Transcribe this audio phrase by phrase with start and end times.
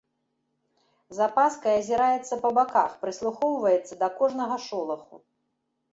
[1.17, 5.15] З апаскай азіраецца па баках, прыслухоўваецца да кожнага шолаху.